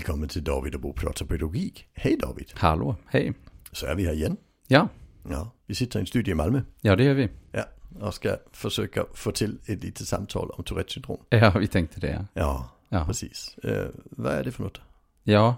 [0.00, 1.86] Välkommen till David och Bo pratar pedagogik.
[1.94, 2.50] Hej David!
[2.54, 3.32] Hallå, hej.
[3.72, 4.36] Så är vi här igen.
[4.68, 4.88] Ja,
[5.30, 6.62] Ja, vi sitter i en studie i Malmö.
[6.80, 7.28] ja det gör vi.
[7.52, 7.64] Ja,
[8.00, 11.18] och ska försöka få till ett litet samtal om Tourettes syndrom.
[11.30, 12.26] Ja, vi tänkte det.
[12.32, 13.56] Ja, Ja, precis.
[13.62, 14.80] Eh, vad är det för något?
[15.22, 15.56] ja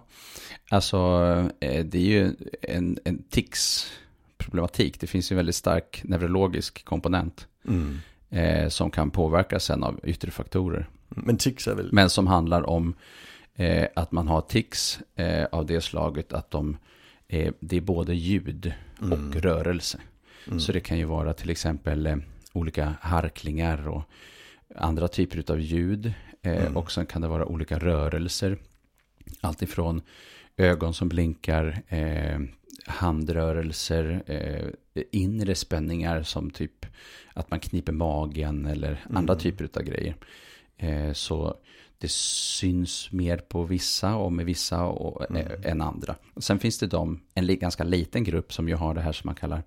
[0.70, 1.18] alltså
[1.60, 5.00] det är ju en, en tics-problematik.
[5.00, 7.98] Det finns ju en väldigt stark neurologisk komponent Mm.
[8.30, 10.88] eh, som kan påverkas sen av yttre faktorer.
[11.08, 11.88] Men tics är väl...
[11.92, 12.94] Men som handlar om
[13.56, 16.76] eh, att man har tics eh, av det slaget att de,
[17.28, 19.32] eh, det är både ljud och Mm.
[19.32, 19.98] rörelse.
[20.46, 20.60] Mm.
[20.60, 22.16] Så det kan ju vara till exempel eh,
[22.52, 24.02] olika harklingar och
[24.76, 26.06] andra typer av ljud.
[26.42, 26.76] Eh, Mm.
[26.76, 28.56] Och sen kan det vara olika rörelser.
[29.40, 30.02] Allt ifrån
[30.56, 32.40] ögon som blinkar, eh,
[32.86, 34.22] handrörelser,
[35.10, 36.86] inre spänningar som typ
[37.34, 39.42] att man kniper magen eller andra Mm.
[39.42, 40.14] typer av grejer.
[41.14, 41.56] Så
[42.02, 45.46] det syns mer på vissa och med vissa och, Mm.
[45.46, 46.16] eh, än andra.
[46.34, 49.28] Och sen finns det de, en ganska liten grupp som ju har det här som
[49.28, 49.62] man kallar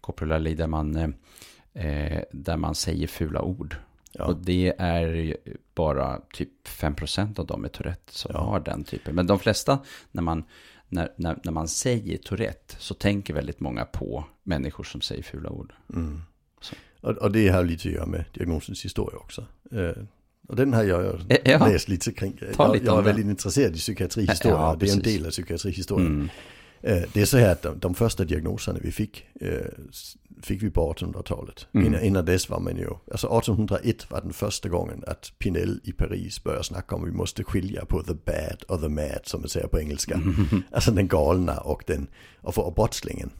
[0.00, 3.76] koprolali där man, eh, eh, där man säger fula ord.
[4.12, 4.24] Ja.
[4.24, 5.36] Och det är
[5.74, 8.40] bara typ 5% av dem med Tourette som Ja.
[8.40, 9.14] har den typen.
[9.14, 9.78] Men de flesta,
[10.10, 10.44] när man,
[10.88, 15.50] när, när, när man säger Tourette, så tänker väldigt många på människor som säger fula
[15.50, 15.72] ord.
[15.94, 16.22] Mm.
[17.00, 19.46] Och, och det har lite att göra med diagnosens historia också.
[19.72, 20.02] Eh,
[20.48, 21.66] och den har jag ja.
[21.68, 22.38] läst lite kring.
[22.56, 24.56] Ta lite jag är väldigt intresserad i psykiatrihistoria.
[24.56, 26.06] Ja, det är en del av psykiatrihistorien.
[26.12, 26.28] Mm.
[26.82, 29.24] Eh, Det är så här att de, de första diagnoserna vi fick,
[29.90, 31.66] s- fick vi på 1800-talet.
[31.72, 31.86] Mm.
[31.86, 35.92] Innan, innan dess var man ju, alltså 1801 var den första gången att Pinel i
[35.92, 39.48] Paris började snacka om vi måste skilja på the bad och the mad som man
[39.48, 40.20] säger på engelska.
[40.72, 42.06] Alltså den galna och den,
[42.40, 43.30] och, och brottslingen.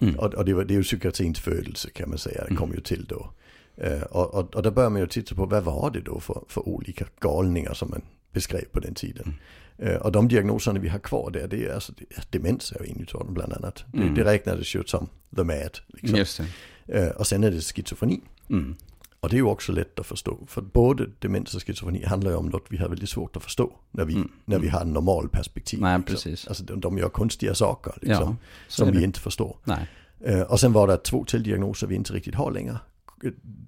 [0.00, 0.14] Mm.
[0.18, 2.80] Och, och det, var, det är ju psykiatrins födelse kan man säga, det kom ju
[2.80, 3.30] till då.
[3.76, 6.68] Eh, och, och, där börjar man ju titta på vad var det då för, för
[6.68, 8.02] olika galningar som man
[8.32, 9.34] beskrev på den tiden.
[9.78, 12.90] Eh, och de diagnoserna vi har kvar där, det är alltså det är demens är
[12.90, 13.84] en utav dem bland annat.
[13.94, 14.14] Mm.
[14.14, 15.78] Det, det räknades ju som the mad.
[15.88, 16.46] Liksom.
[16.86, 18.20] Eh, och sen är det schizofreni.
[18.50, 18.76] Mm.
[19.20, 20.38] Och det är ju också lätt att förstå.
[20.46, 23.72] För både demens och schizofreni handlar ju om något vi har väldigt svårt att förstå.
[23.90, 24.32] När vi, Mm.
[24.44, 25.80] när vi har normal perspektiv.
[25.80, 26.14] Nej, liksom.
[26.14, 26.48] precis.
[26.48, 29.56] Alltså de, de gör konstiga saker liksom, Ja, som vi inte förstår.
[29.64, 29.88] Nej.
[30.20, 32.78] Eh, och sen var det två till diagnoser vi inte riktigt har längre.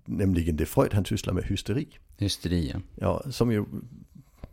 [0.04, 1.88] Nämligen det Freud han sysslar med hysteri.
[2.18, 2.80] Hysteri, ja.
[2.94, 3.64] Ja, som ju,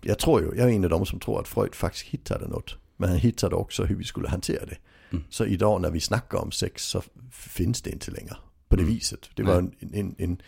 [0.01, 2.75] jag tror ju, jag är en av dem som tror att Freud faktiskt hittade något.
[2.97, 4.77] Men han hittade också hur vi skulle hantera det.
[5.11, 5.23] Mm.
[5.29, 7.01] Så idag när vi snackar om sex så
[7.31, 8.35] finns det inte längre
[8.67, 8.93] på det Mm.
[8.93, 9.29] viset.
[9.35, 10.41] Det var en, en, en,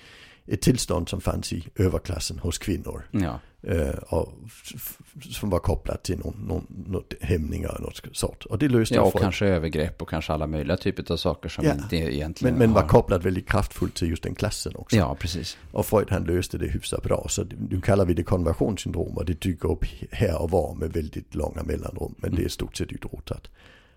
[0.48, 3.08] ett tillstånd som fanns i överklassen hos kvinnor.
[3.12, 4.98] Ja, Eh, och f- f-
[5.32, 8.46] som var kopplat till någon, någon, något hämningar av något sort.
[8.46, 9.22] Och det löste ja och Freud.
[9.24, 11.74] kanske övergrepp och kanske alla möjliga typer av saker som Ja.
[11.74, 14.96] inte egentligen Men, men var har- kopplat väldigt kraftfullt till just den klassen också.
[14.98, 15.58] Ja, precis.
[15.72, 17.26] Och Freud han löste det hyfsat bra.
[17.30, 21.36] Så nu kallar vi det konversionssyndrom och det dyker upp här och var med väldigt
[21.36, 22.16] långa mellanrum.
[22.18, 23.48] Men det är stort sett utrotat.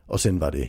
[0.06, 0.68] Och sen var det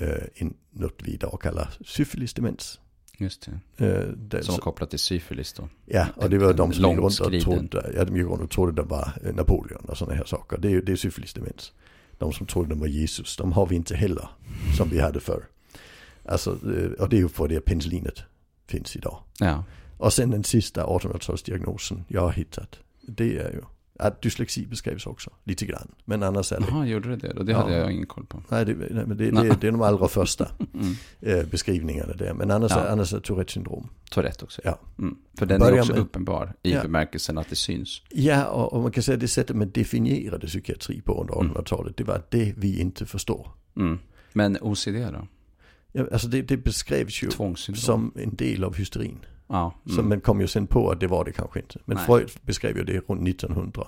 [0.00, 2.80] eh, en, något vi idag kallar syfilisdemens.
[3.18, 3.86] Just det.
[3.86, 5.68] Eh, det, Som var kopplat till syfilis då.
[5.86, 8.50] ja, och det var de som gick runt och trodde, ja, de gick runt och
[8.50, 10.58] trodde det var eh, Napoleon och sådana här saker.
[10.58, 11.72] Det är, det är syfilisdemens.
[12.18, 14.28] De som trodde de var Jesus, de har vi inte heller
[14.76, 15.44] som vi hade förr.
[16.24, 18.22] Alltså, eh, och det är ju för det penicillinet
[18.66, 19.18] finns idag.
[19.38, 19.64] Ja,
[19.98, 22.78] Och sen den sista 1800-talsdiagnosen jag har hittat.
[23.00, 23.62] Det är ju
[24.06, 25.88] att dyslexi beskrivs också lite grann.
[26.04, 27.34] Men annars är det, jaha, gjorde det det?
[27.38, 27.58] Och det Ja.
[27.58, 28.42] hade jag ingen koll på.
[28.48, 29.48] nej, det, nej, men det, Nej.
[29.48, 30.94] det, det är de allra första Mm.
[31.20, 32.34] eh, beskrivningarna där.
[32.34, 32.80] Men annars, Ja.
[32.80, 33.88] är, annars är Tourettes syndrom.
[34.10, 34.60] Tourette också.
[34.64, 34.78] Ja.
[34.98, 35.16] Mm.
[35.38, 36.82] För den är Börja också med- uppenbar i Ja.
[36.82, 38.02] bemärkelsen att det syns.
[38.10, 41.52] Ja, och, och man kan säga att det sättet man definierade psykiatri på under Mm.
[41.52, 43.48] 1800-talet, det var det vi inte förstår.
[43.76, 43.98] Mm.
[44.32, 45.26] Men OCD då?
[45.92, 47.30] Ja, alltså det, det beskrevs ju
[47.74, 49.18] som en del av hysterin.
[49.54, 49.74] Ja.
[49.86, 50.08] Så Mm.
[50.08, 51.78] man kom ju sen på att det var det kanske inte.
[51.84, 52.06] Men Nej.
[52.06, 53.86] Freud beskrev ju det runt 1900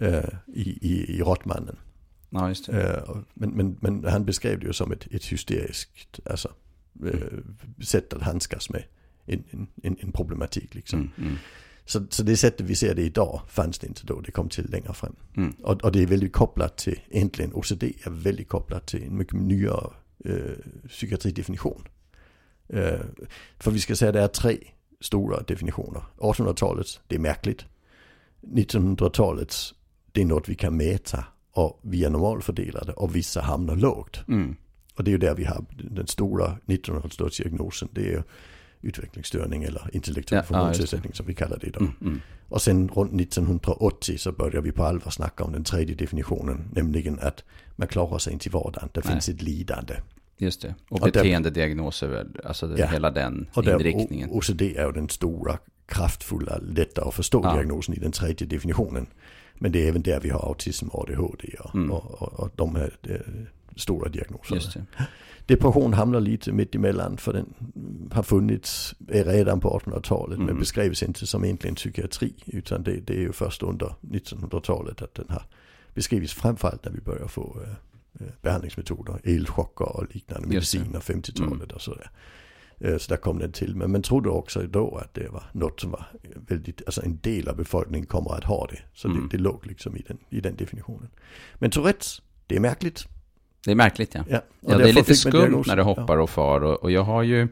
[0.00, 1.76] eh, i, i, i Rottmannen.
[2.30, 2.96] ja, just det.
[2.96, 6.48] Eh, men, men, men han beskrev det ju som ett, ett hysteriskt alltså,
[7.06, 7.38] eh,
[7.84, 8.84] sätt att handskas med
[9.26, 9.44] en,
[9.82, 10.74] en, en, problematik.
[10.74, 10.98] Liksom.
[10.98, 11.12] Mm.
[11.18, 11.34] Mm.
[11.84, 14.70] Så, så det sättet vi ser det idag fanns det inte då, det kom till
[14.70, 15.16] längre fram.
[15.36, 15.52] Mm.
[15.62, 19.34] Och, och det är väldigt kopplat till, egentligen OCD är väldigt kopplat till en mycket
[19.40, 19.90] nyare
[20.24, 21.88] eh, psykiatridefinition.
[22.68, 23.00] Eh,
[23.58, 24.58] för vi ska säga att det är tre
[25.04, 26.02] stora definitioner.
[26.18, 27.64] 1800-talets, det är märkligt.
[28.40, 29.74] 1900-talets,
[30.12, 34.20] det är något vi kan mäta och vi är normalfördelade och vissa hamnar lågt.
[34.28, 34.56] Mm.
[34.96, 37.88] Och det är ju där vi har den stora 1900-talsdiagnosen.
[37.92, 38.24] Det är
[38.80, 41.82] utvecklingsstörning eller intellektuell Ja, ja, funktionsnedsättning som vi kallar det idag.
[41.82, 41.94] Mm.
[42.00, 42.20] Mm.
[42.48, 46.70] Och sen runt 1980 så börjar vi på allvar snacka om den tredje definitionen.
[46.72, 47.44] Nämligen att
[47.76, 48.88] man klarar sig inte i vardagen.
[48.94, 49.94] Det finns ett lidande.
[50.38, 50.74] Just det.
[50.88, 52.86] Och Och beteendediagnoser väl, alltså Ja.
[52.86, 54.30] hela den Och där, inriktningen.
[54.30, 57.54] O- OCD är ju den stora, kraftfulla, lätta att förstå Ja.
[57.54, 59.06] diagnosen i den tredje definitionen.
[59.54, 61.90] Men det är även där vi har autism och ADHD och, Mm.
[61.90, 63.16] och, och, och de här eh,
[63.76, 64.60] stora diagnoserna.
[64.74, 65.06] Det.
[65.54, 67.54] Depression hamnar lite mitt emellan för den
[68.12, 70.58] har funnits redan på 1800-talet men Mm.
[70.60, 75.26] beskrevs inte som egentligen psykiatri utan det, det är ju först under 1900-talet att den
[75.28, 75.42] har
[75.94, 77.74] beskrivits framförallt när vi börjar få eh,
[78.42, 81.68] behandlingsmetoder, elchocker och liknande mediciner, 50-talet Mm.
[81.74, 82.10] och sådär.
[82.80, 83.76] Eh, Så där kom den till.
[83.76, 86.06] Men man trodde också då att det var något som var
[86.48, 88.78] väldigt, alltså en del av befolkningen kommer att ha det.
[88.94, 89.28] Så Mm.
[89.30, 91.10] det, det låg liksom i den, i den definitionen.
[91.54, 93.04] Men Tourettes, det är märkligt.
[93.64, 94.24] Det är märkligt ja.
[94.28, 96.60] Ja, Ja, det är lite skumt när det hoppar och far.
[96.60, 97.48] Och, och jag har ju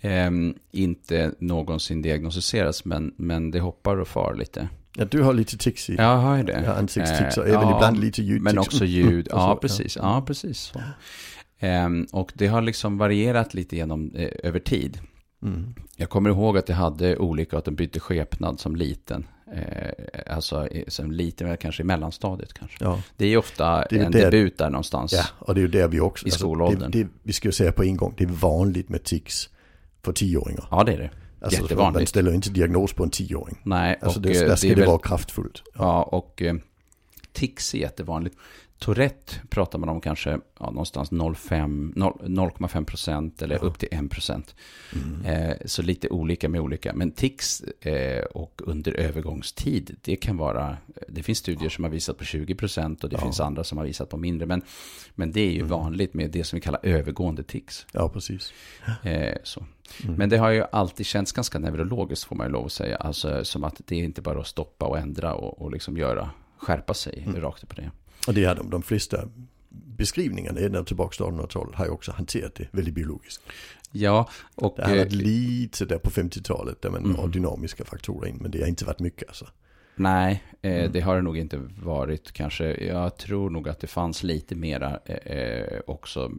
[0.00, 4.68] ehm, inte någonsin diagnostiserats, men, men det hoppar och far lite.
[4.98, 5.94] Ja, du har lite tics i.
[5.94, 6.62] Ja, jag har det.
[6.66, 8.44] Ja, ansiktstics och Eh, även ja, ibland lite ljudtics.
[8.44, 9.28] Men också ljud.
[9.30, 9.96] Ja, så, precis.
[9.96, 10.72] Ja, precis.
[11.58, 14.98] Ehm, och det har liksom varierat lite genom, eh, över tid.
[15.42, 15.74] Mm.
[15.96, 19.26] Jag kommer ihåg att jag hade olika, att den bytte skepnad som liten.
[19.54, 22.84] Eh, alltså som liten, kanske i mellanstadiet kanske.
[22.84, 23.02] Ja.
[23.16, 25.12] Det är ofta Det är en där- debut där någonstans.
[25.12, 26.26] ja, och det är ju där vi också...
[26.26, 26.90] I skolåldern.
[26.90, 29.48] det, det, vi ska ju säga på en gång, det är vanligt med tics
[30.04, 30.64] för tioåringar.
[30.70, 31.10] Ja, det är det.
[31.40, 32.08] Alltså, Man Jättevanligt.
[32.10, 33.58] ställer inte diagnos på en tioåring.
[33.62, 35.62] Nej, Alltså och det, eh, där ska det det, väl, vara kraftfullt.
[35.74, 36.54] Ja, och eh,
[37.32, 38.36] tics är jättevanligt.
[38.78, 40.30] Tourette pratar man om kanske
[40.60, 43.60] ja, någonstans 0,5 0 0,5 procent eller Ja.
[43.60, 44.54] upp till 1 procent.
[44.94, 45.24] Mm.
[45.50, 46.92] Eh, så lite olika med olika.
[46.94, 50.76] Men tics eh, och under övergångstid, det kan vara,
[51.08, 53.22] det finns studier som har visat på 20 procent och det Ja.
[53.22, 54.46] finns andra som har visat på mindre.
[54.46, 54.62] Men,
[55.14, 55.68] men det är ju Mm.
[55.68, 57.86] vanligt med det som vi kallar övergående tics.
[57.92, 58.52] Ja, precis.
[59.02, 59.64] Eh, så.
[60.04, 60.14] Mm.
[60.14, 62.96] Men det har ju alltid känts ganska neurologiskt får man ju lov att säga.
[62.96, 66.30] Alltså som att det är inte bara att stoppa och ändra och, och liksom göra,
[66.58, 67.40] skärpa sig Mm.
[67.40, 67.90] rakt upp på det.
[68.26, 69.28] Och det är de, de flesta
[69.70, 73.42] beskrivningarna ända tillbaka till 1800-talet har ju också hanterat det väldigt biologiskt.
[73.92, 77.16] Ja, och Det har eh, varit lite där på 50-talet där man Mm.
[77.16, 79.46] har dynamiska faktorer in, men det har inte varit mycket alltså.
[79.96, 80.92] nej, eh, Mm.
[80.92, 82.84] det har det nog inte varit kanske.
[82.84, 86.32] Jag tror nog att det fanns lite mera eh, eh, också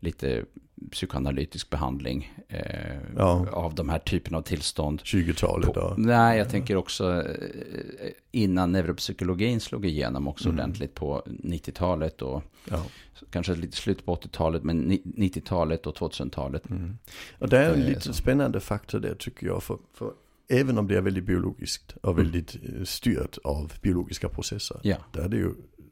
[0.00, 0.44] lite
[0.90, 3.46] psykoanalytisk behandling eh, Ja.
[3.52, 5.00] av de här typerna av tillstånd.
[5.04, 5.98] 20-talet På, och...
[5.98, 10.60] nej, jag tänker också eh, innan neuropsykologin slog igenom också Mm.
[10.60, 12.84] ordentligt på 90-talet och Ja.
[13.30, 16.70] kanske lite slut på 80-talet, men ni- 90-talet och 2000-talet.
[16.70, 16.98] Mm.
[17.38, 18.12] Och det är en Eh, lite så.
[18.12, 19.62] spännande faktor där tycker jag.
[19.62, 20.12] För, för
[20.48, 22.24] även om det är väldigt biologiskt och Mm.
[22.24, 24.80] väldigt eh, styrt av biologiska processer.
[24.82, 25.50] Ja, Där är det ju,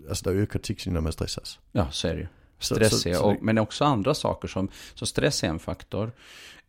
[0.08, 1.58] alltså där ökar tics när man stressas.
[1.72, 2.26] ja så är det ju.
[2.58, 5.58] Så- Stress så- är, så och, men också andra saker som, så stress är en
[5.58, 6.12] faktor.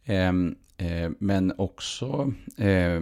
[0.05, 3.01] Ehm, eh, men också eh,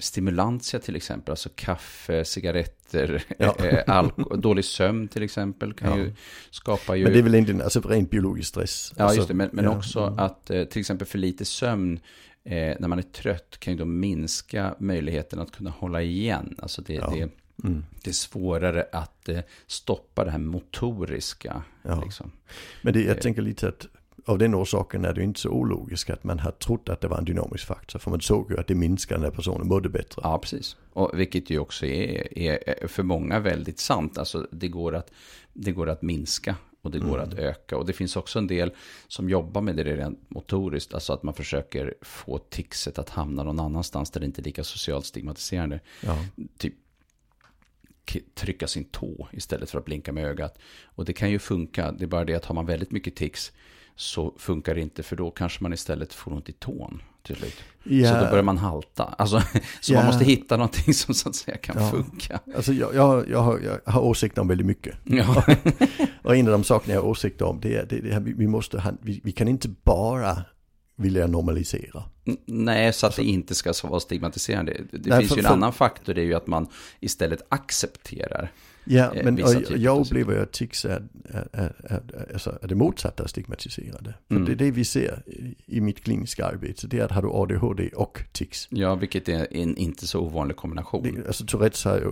[0.00, 3.56] stimulantia till exempel, alltså kaffe, cigaretter, Ja.
[3.64, 6.04] eh, alko- dålig sömn till exempel kan Ja.
[6.04, 6.12] ju
[6.50, 7.04] skapa ju...
[7.04, 8.92] Men det är väl egentligen alltså rent biologisk stress.
[8.96, 9.34] Ja, alltså, just det.
[9.34, 10.18] Men, men ja, också mm.
[10.18, 12.00] att eh, till exempel för lite sömn
[12.50, 16.56] när man är trött kan ju då minska möjligheten att kunna hålla igen.
[16.58, 17.28] Alltså det, det,
[17.64, 17.84] Mm.
[18.02, 21.62] det är svårare att eh, stoppa det här motoriska.
[21.82, 22.02] Ja.
[22.04, 22.30] Liksom.
[22.82, 23.06] Men det, Eh.
[23.06, 23.86] jag tänker lite att
[24.26, 27.18] av den orsaken är det inte så ologiskt att man har trott att det var
[27.18, 27.98] en dynamisk faktor.
[27.98, 30.20] För man såg ju att det minskade när personen mådde bättre.
[30.24, 30.76] Ja, precis.
[30.92, 34.18] Och vilket ju också är, är för många väldigt sant.
[34.18, 35.10] Alltså det går att,
[35.52, 37.28] det går att minska och det går Mm.
[37.28, 37.76] att öka.
[37.76, 38.72] Och det finns också en del
[39.08, 40.94] som jobbar med det rent motoriskt.
[40.94, 44.64] Alltså att man försöker få tixet att hamna någon annanstans där det inte är lika
[44.64, 45.80] socialt stigmatiserande.
[46.02, 46.18] Ja.
[46.58, 46.74] typ
[48.34, 50.58] trycka sin tå istället för att blinka med ögat.
[50.84, 53.52] Och det kan ju funka, det är bara det att har man väldigt mycket tics
[53.96, 57.56] så funkar det inte för då kanske man istället får ont i tån till slut.
[57.82, 59.04] Ja, Så då börjar man halta.
[59.04, 59.42] Alltså,
[59.80, 59.98] så Ja.
[59.98, 61.90] man måste hitta någonting som så att säga kan Ja.
[61.90, 62.40] funka.
[62.56, 64.94] Alltså jag, jag, jag, har, jag har åsikter om väldigt mycket.
[65.04, 65.44] Ja.
[66.22, 68.46] Och en av de sakerna jag har åsikter om det är det, det här, vi,
[68.46, 70.44] måste, vi, vi kan inte bara
[70.98, 72.02] vilja normalisera.
[72.46, 74.80] Nej, så att det inte ska vara stigmatiserande.
[74.92, 76.66] Det Nej, finns för- ju en för- annan faktor, det är ju att man
[77.00, 78.52] istället accepterar.
[78.90, 82.02] Ja, Eh, men och, typer jag upplever att tics är, är, är, är,
[82.32, 84.14] alltså, är det motsatta stigmatiserade.
[84.28, 84.46] För Mm.
[84.46, 86.86] det är det vi ser i, i mitt kliniska arbete.
[86.86, 88.68] Det är att har du ADHD och tics.
[88.70, 91.02] Ja, vilket är en inte så ovanlig kombination.
[91.02, 92.10] Det, alltså Tourettes har ju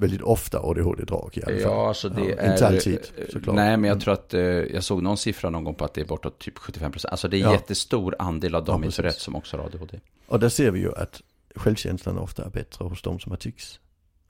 [0.00, 1.60] väldigt ofta ADHD-drag i alla fall.
[1.72, 2.52] Ja, alltså det Ja, är...
[2.52, 2.98] inte alltid,
[3.32, 3.56] såklart.
[3.56, 4.00] Nej, men jag Mm.
[4.00, 6.58] tror att eh, jag såg någon siffra någon gång på att det är bortåt typ
[6.58, 7.10] 75 procent.
[7.12, 7.52] Alltså det är Ja.
[7.52, 8.96] jättestor andel av Ja, dem i precis.
[8.96, 10.00] Tourette som också har ADHD.
[10.26, 11.22] Och där ser vi ju att
[11.56, 13.80] självkänslan ofta är bättre hos de som har tics.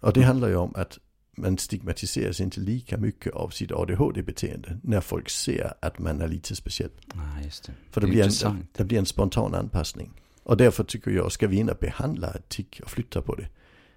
[0.00, 0.29] Och det Mm.
[0.29, 0.99] handlar ju om att
[1.37, 6.57] man stigmatiseras inte lika mycket av sitt ADHD-beteende när folk ser att man är lite
[6.57, 6.90] speciell.
[7.14, 7.73] Nej, just det.
[7.90, 8.66] För det, Det blir en, intressant.
[8.76, 10.11] det blir en spontan anpassning.
[10.43, 13.49] Och därför tycker jag, ska vi in och behandla ett tick och flytta på det.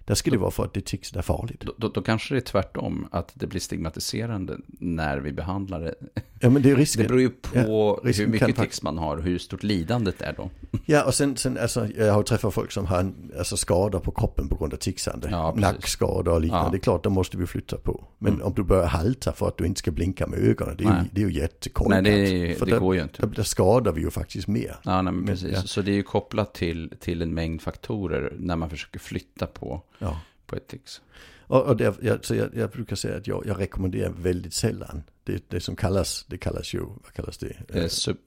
[0.09, 1.61] Där ska det vara för att det tics är farligt.
[1.61, 5.95] Då, då, då kanske det är tvärtom, att det blir stigmatiserande när vi behandlar det.
[6.39, 7.01] Ja, men det är risken.
[7.03, 10.33] Det beror ju på Ja, hur mycket tics man har och hur stort lidandet är
[10.37, 10.49] då.
[10.85, 14.47] Ja, och sen, sen alltså, jag har träffat folk som har alltså, skador på kroppen
[14.47, 15.27] på grund av ticsande.
[15.31, 15.53] Ja.
[15.57, 16.65] Nackskador och liknande.
[16.65, 16.71] Ja.
[16.71, 18.03] Det är klart, då måste vi flytta på.
[18.17, 20.87] Men om du börjar halta för att du inte ska blinka med ögonen, det är,
[20.87, 21.09] ju, Nej.
[21.11, 22.03] det är ju jättekorkat.
[22.03, 23.25] Nej, det, För det där, går ju inte.
[23.25, 24.75] Där, skadar vi ju faktiskt mer.
[24.83, 25.51] Ja, nej, men Men, precis.
[25.53, 25.61] ja.
[25.61, 29.81] Så det är ju kopplat till, till en mängd faktorer när man försöker flytta på,
[29.99, 30.21] Ja.
[30.45, 31.01] på ett tics.
[31.47, 35.03] Och, och det, jag, så jag, jag brukar säga att jag, jag rekommenderar väldigt sällan
[35.23, 37.55] det, det som kallas, det kallas ju, vad kallas det?
[37.69, 38.17] Eh, Eh, sub,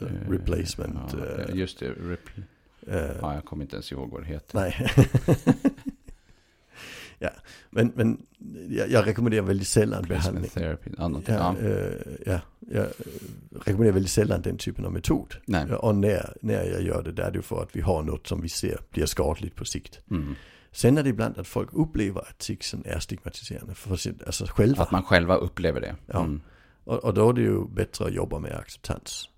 [0.00, 0.98] eh, replacement.
[1.12, 1.90] Ja, eh, just det.
[1.90, 2.42] Repl-
[2.86, 4.58] eh, ja, jag kommer inte ens ihåg vad det heter.
[4.58, 4.86] Nej.
[7.18, 7.30] ja,
[7.70, 8.26] men, men
[8.68, 10.50] jag, jag rekommenderar väldigt sällan behandling.
[10.50, 10.90] Therapy.
[10.98, 11.20] Ja.
[11.26, 11.68] Ja, ja.
[11.68, 11.92] eh,
[12.26, 12.40] ja,
[12.70, 12.86] jag
[13.64, 15.34] rekommenderar väldigt sällan den typen av metod.
[15.46, 15.72] Nej.
[15.72, 18.40] Och när, när jag gör det, där är det för att vi har något som
[18.40, 20.00] vi ser blir skadligt på sikt.
[20.10, 20.34] Mm.
[20.72, 24.82] Sen är det ibland att folk upplever att ticsen är stigmatiserande för sin, alltså själva.
[24.82, 25.96] Att man själva upplever det.
[26.06, 26.18] Ja.
[26.20, 26.40] Mm.
[26.84, 29.28] Och, och då är det ju bättre att jobba med acceptans.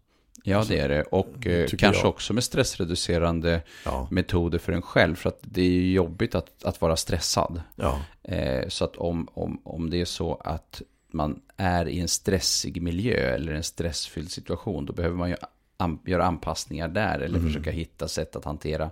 [0.44, 1.02] Ja, det är det.
[1.02, 2.08] Och eh, kanske jag.
[2.08, 5.14] också med stressreducerande Ja, metoder för en själv.
[5.14, 7.62] För att det är ju jobbigt att, att vara stressad.
[7.76, 10.82] ja, Eh, så att om, om, om det är så att
[11.12, 15.36] man är i en stressig miljö eller en stressfylld situation, då behöver man ju
[15.76, 17.52] an, göra anpassningar där eller Mm.
[17.52, 18.90] försöka hitta sätt att hantera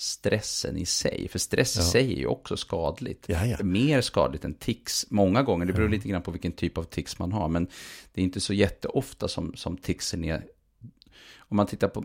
[0.00, 1.28] stressen i sig.
[1.28, 1.84] För stress i Ja.
[1.84, 3.24] sig är ju också skadligt.
[3.28, 3.56] Ja, ja.
[3.62, 5.66] Mer skadligt än tics många gånger.
[5.66, 7.48] Det beror lite grann på vilken typ av tics man har.
[7.48, 7.66] Men
[8.12, 10.44] det är inte så jätteofta som, som ticsen är...
[11.38, 12.04] Om man tittar på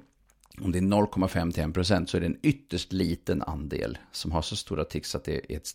[0.61, 4.31] om det är 0,5 till 1 procent så är det en ytterst liten andel som
[4.31, 5.69] har så stora tics att det är ett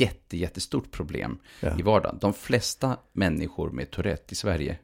[0.00, 1.78] jätte, jättestort problem Ja.
[1.78, 2.18] i vardagen.
[2.20, 4.78] De flesta människor med Tourette i Sverige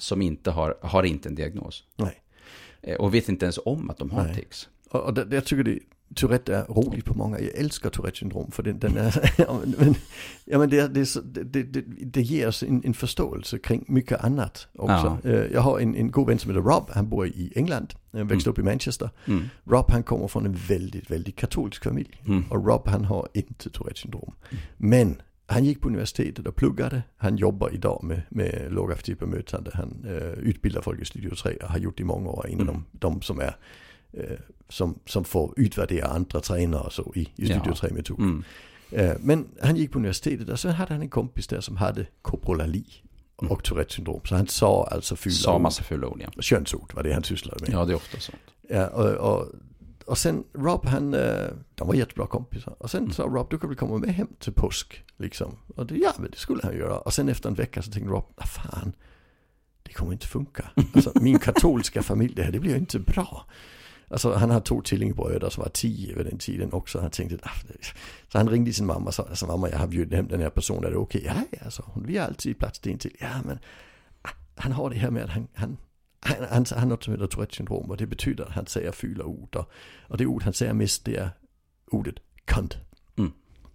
[0.00, 1.84] som inte har, har inte en diagnos.
[1.96, 2.20] nej.
[2.82, 4.34] Eh, Och vet inte ens om att de har Nej.
[4.34, 4.68] tics.
[4.90, 5.78] Och det, jag tycker det,
[6.14, 7.40] Tourette är roligt på många.
[7.40, 9.94] Jag älskar Tourette syndrom för den, den är, ja, men-
[10.44, 15.18] ja, men det, det, det, det, ger oss en, en förståelse kring mycket annat också.
[15.24, 18.26] Eh, Jag har en, en god vän som heter Rob, han bor i England, han
[18.28, 19.10] växte upp i Manchester.
[19.26, 19.42] Mm.
[19.64, 22.20] Rob han kommer från en väldigt, väldigt katolsk familj.
[22.26, 22.44] Mm.
[22.50, 24.32] Och Rob han har inte Tourette syndrom.
[24.76, 27.02] Men han gick på universitetet och pluggade.
[27.16, 29.70] Han jobbar idag med, med lågaffektivt bemötande.
[29.74, 32.46] Han eh, utbildar folk i Studio 3 och har gjort det i många år.
[32.50, 33.56] En av de, de som är
[34.68, 37.72] som, som får utvärdera andra tränare och så i, i Studio Ja.
[37.72, 38.18] 3-metod.
[38.18, 38.44] Mm.
[38.90, 42.06] Eh, men han gick på universitetet och sen hade han en kompis där som hade
[42.22, 42.84] koprolali
[43.36, 44.20] och Tourette syndrom.
[44.24, 46.42] Så han sa alltså fula Sa massa fula ord, ja.
[46.42, 47.70] Könsord var det han sysslade med.
[47.70, 48.38] Ja, det är ofta sånt.
[48.68, 49.48] Ja, och, och,
[50.06, 52.74] och sen Rob han, eh, de var jättebra kompisar.
[52.78, 55.04] Och sen sa Rob, du kan väl komma med hem till påsk.
[55.16, 55.56] Liksom.
[55.76, 56.98] Och det, ja, men det skulle han göra.
[56.98, 58.92] Och sen efter en vecka så tänkte Rob, vad fan,
[59.82, 60.70] det kommer inte funka.
[60.94, 63.46] Alltså min katolska familj, det här det blir inte bra.
[64.08, 67.00] Alltså han har två tvillingbröder som var tio vid den tiden också.
[67.00, 67.50] Han tänkte, ah,
[68.28, 70.50] så han ringde sin mamma och sa, alltså mamma jag har bjudit hem den här
[70.50, 71.22] personen, är det okej?
[71.26, 73.16] Ja, ja, alltså, vi har alltid plats till en till.
[73.20, 73.58] Ja, men
[74.22, 75.76] ah, han har det här med att han, han
[76.24, 78.92] han, han, han har något som heter Tourette syndrom och det betyder att han säger
[78.92, 79.56] fula ord.
[79.56, 79.70] Och,
[80.08, 81.30] och det ord han säger mest det är
[81.90, 82.76] ordet cunt.
[83.16, 83.32] Mm.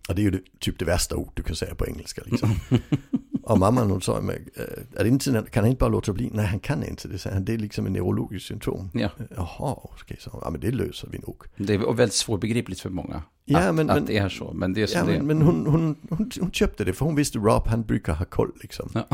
[0.09, 2.55] Och det är ju det, typ det värsta ord du kan säga på engelska liksom.
[3.43, 6.29] och mamman hon sa mig, "Eh, är det inte, kan han inte bara låta bli?
[6.33, 7.45] Nej han kan inte det, säger han.
[7.45, 8.89] Det är liksom en neurologisk symptom.
[8.93, 11.43] Ja, Jaha, okej, så, ja men det löser vi nog.
[11.57, 13.23] det är väldigt svårbegripligt för många.
[13.45, 14.53] Ja, att, men- att det är så.
[14.53, 15.21] Men det är som Ja, det är.
[15.21, 18.25] men, men hon, hon, hon, hon köpte det för hon visste Rob han brukar ha
[18.25, 18.89] koll liksom.
[18.93, 19.07] Ja.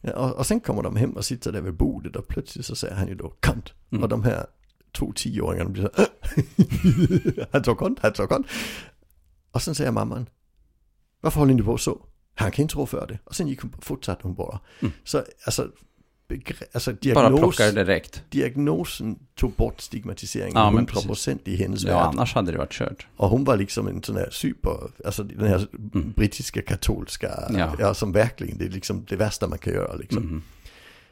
[0.00, 2.74] Ja, och, och sen kommer de hem och sitter där vid bordet och plötsligt så
[2.76, 3.72] säger han ju då kant.
[3.90, 4.02] Mm.
[4.02, 4.46] Och de här
[4.98, 5.90] två tioåringarna blir så
[7.52, 8.46] Han sa kont, han sa kont.
[9.52, 10.26] Och sen säger mamman,
[11.20, 11.98] varför håller ni på så?
[12.38, 13.18] Han kan inte rå för det.
[13.24, 14.60] Och sen gick hon, fortsatte hon bara.
[14.80, 14.92] Mm.
[15.04, 15.68] Så alltså,
[16.72, 18.22] alltså Bara diagnos, det direkt.
[18.30, 22.06] diagnosen tog bort stigmatiseringen Ja, men 100% i hennes Ja, värld.
[22.08, 23.06] annars hade det varit kört.
[23.16, 24.72] Och hon var liksom en sån här super,
[25.04, 25.66] alltså den här
[26.16, 27.74] brittiska katolska, Ja.
[27.78, 27.94] ja.
[27.94, 30.22] som verkligen, det är liksom det värsta man kan göra liksom.
[30.22, 30.42] Mhm.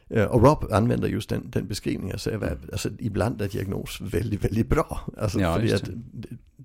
[0.09, 4.01] Eh, Och Rob använder just den, den beskrivningen och säger, att alltså, ibland är diagnos
[4.01, 5.01] väldigt, väldigt bra.
[5.17, 5.89] Alltså Ja, att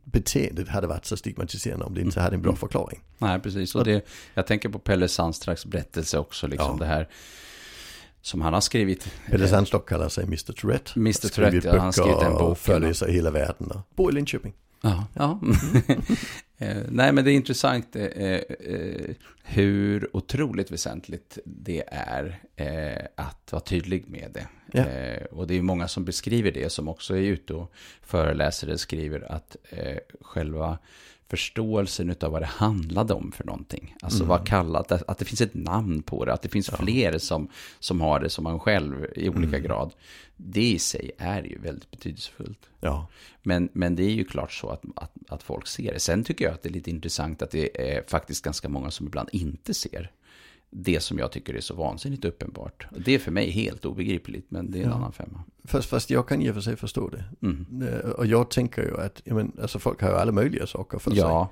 [0.04, 3.00] beteendet hade varit så stigmatiserande om det inte hade en bra förklaring.
[3.18, 3.74] Nej, precis.
[3.74, 6.84] Och det, jag tänker på Pelle Sandstraks berättelse också, liksom Ja.
[6.84, 7.08] det här
[8.20, 9.12] som han har skrivit.
[9.30, 10.92] Pelle Sandstock kallar sig Mr Tourette.
[10.96, 11.12] Mr.
[11.12, 12.58] Skrivit Tourette, ja, han har skrivit en och bok.
[12.58, 13.66] föreläser i hela världen.
[13.70, 14.52] Och bor i Linköping.
[14.80, 15.40] Ja, ja.
[16.58, 18.40] Eh, Nej, men det är intressant eh, eh,
[19.44, 24.48] hur otroligt väsentligt det är eh, att vara tydlig med det.
[24.72, 24.86] Ja.
[24.86, 28.78] Eh, och det är många som beskriver det, som också är ute och föreläser det,
[28.78, 30.78] skriver att eh, själva
[31.32, 33.96] förståelsen av vad det handlade om för någonting.
[34.02, 37.18] Alltså vad kallat, att, att det finns ett namn på det, att det finns fler
[37.18, 39.94] som, som har det som man själv i olika grad.
[40.36, 42.58] Det i sig är ju väldigt betydelsefullt.
[42.80, 43.06] Ja.
[43.42, 46.00] Men, men det är ju klart så att, att, att folk ser det.
[46.00, 49.06] Sen tycker jag att det är lite intressant att det är faktiskt ganska många som
[49.06, 50.10] ibland inte ser
[50.74, 52.86] det som jag tycker är så vansinnigt uppenbart.
[53.04, 54.94] Det är för mig helt obegripligt, men det är en Ja.
[54.94, 55.42] annan femma.
[55.64, 57.24] Fast, fast jag kan i och för sig förstå det.
[57.46, 57.82] Mm.
[57.88, 60.98] Eh, Och jag tänker ju att, jag men, alltså folk har ju alla möjliga saker
[60.98, 61.20] för sig.
[61.20, 61.50] Ja,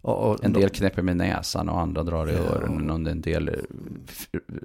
[0.00, 2.38] Och, och en de- del knäpper med näsan och andra drar i Ja.
[2.38, 3.54] öronen och en del eh,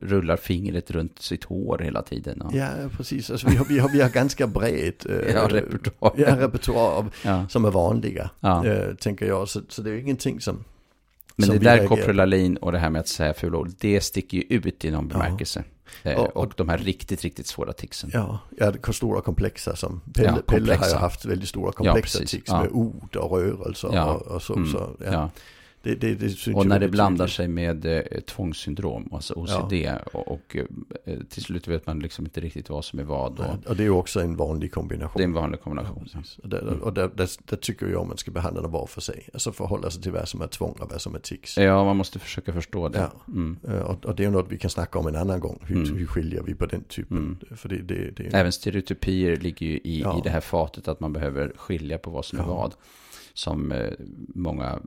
[0.01, 2.41] rullar fingret runt sitt hår hela tiden.
[2.41, 3.31] Och, Ja, precis.
[3.31, 6.13] Alltså, vi, har, vi, har, vi har ganska bred eh, Ja, repertoar.
[6.17, 7.47] Ja, repertoar av, Ja.
[7.49, 8.65] som är vanliga, Ja.
[8.65, 9.49] eh, tänker jag.
[9.49, 10.63] Så, så det är ju ingenting som...
[11.37, 14.43] Men det där koprollalin och det här med att säga fula ord, det sticker ju
[14.43, 15.17] ut i någon Ja.
[15.17, 15.63] bemärkelse.
[16.03, 18.09] Eh, Och- och, de här riktigt, riktigt svåra ticsen.
[18.13, 20.97] Ja, ja, det är stora komplexa som Pelle, Ja, Pelle har komplexa.
[20.99, 22.31] haft väldigt stora komplexa precis.
[22.31, 22.61] tics Ja.
[22.61, 24.05] med ord och rörelser Ja.
[24.13, 24.53] och, och så.
[24.55, 24.71] Mm.
[24.71, 25.11] så ja.
[25.11, 25.29] Ja.
[25.81, 29.73] Det, det, det Och när det blandar sig med eh, tvångssyndrom, alltså OCD,
[30.13, 30.55] och, och
[31.05, 33.39] eh, till slut vet man liksom inte riktigt vad som är vad.
[33.39, 35.17] Och, Ja, Och det är också en vanlig kombination.
[35.17, 36.03] det är en vanlig Ja, kombination.
[36.13, 36.37] precis.
[36.37, 36.81] Och, där, Mm.
[36.81, 39.29] och där tycker jag man ska behandla dem var för sig.
[39.33, 41.57] Alltså förhålla sig till vad som är tvång och vad som är tics.
[41.57, 42.99] Ja, man måste försöka förstå det.
[42.99, 43.11] Ja.
[43.31, 43.57] Mm.
[43.67, 45.59] Eh, Och, och det är något vi kan snacka om en annan gång.
[45.65, 45.97] Hur, Mm.
[45.97, 47.17] hur skiljer vi på den typen?
[47.17, 47.37] Mm.
[47.57, 50.17] För det, det, det, Även stereotypier ligger ju i, Ja.
[50.17, 52.47] i det här fatet att man behöver skilja på vad som är Ja.
[52.49, 52.73] vad.
[53.37, 53.89] Som eh,
[54.35, 54.79] många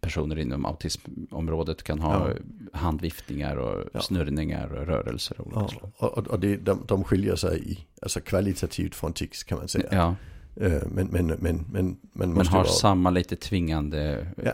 [0.00, 2.34] personer inom autismområdet kan ha Ja.
[2.72, 4.00] handviftningar och Ja.
[4.00, 8.20] snurrningar och rörelser olika ja, och, och- och det, de, de skiljer sig i, alltså
[8.20, 9.88] kvalitativt från tics kan man säga.
[9.92, 10.14] Ja,
[10.54, 14.52] Men, men, men, men, men men måste har vara, samma lite tvingande eh, Ja.